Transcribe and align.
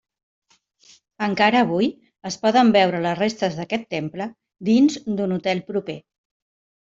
Encara 1.25 1.59
avui 1.65 1.89
es 2.29 2.37
poden 2.45 2.71
veure 2.75 3.01
les 3.03 3.19
restes 3.19 3.57
d'aquest 3.59 3.85
temple 3.95 4.27
dins 4.71 4.97
d'un 5.21 5.37
hotel 5.37 5.63
proper. 5.69 5.97